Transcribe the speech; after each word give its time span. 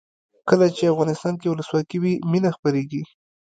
کله 0.49 0.65
چې 0.75 0.91
افغانستان 0.93 1.33
کې 1.39 1.47
ولسواکي 1.49 1.97
وي 1.99 2.13
مینه 2.31 2.49
خپریږي. 2.57 3.01